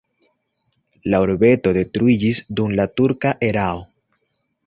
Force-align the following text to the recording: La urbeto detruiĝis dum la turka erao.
La 1.13 1.17
urbeto 1.25 1.73
detruiĝis 1.77 2.41
dum 2.61 2.73
la 2.81 2.87
turka 3.01 3.37
erao. 3.51 3.87